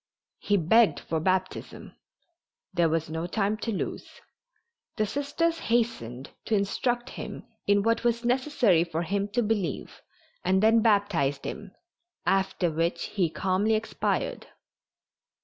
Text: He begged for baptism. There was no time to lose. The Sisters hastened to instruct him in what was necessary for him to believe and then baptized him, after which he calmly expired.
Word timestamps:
He 0.39 0.57
begged 0.57 0.99
for 0.99 1.19
baptism. 1.19 1.95
There 2.73 2.89
was 2.89 3.07
no 3.07 3.27
time 3.27 3.55
to 3.57 3.71
lose. 3.71 4.09
The 4.95 5.05
Sisters 5.05 5.59
hastened 5.59 6.31
to 6.45 6.55
instruct 6.55 7.11
him 7.11 7.43
in 7.67 7.83
what 7.83 8.03
was 8.03 8.25
necessary 8.25 8.83
for 8.83 9.03
him 9.03 9.27
to 9.33 9.43
believe 9.43 10.01
and 10.43 10.63
then 10.63 10.81
baptized 10.81 11.45
him, 11.45 11.75
after 12.25 12.71
which 12.71 13.09
he 13.09 13.29
calmly 13.29 13.75
expired. 13.75 14.47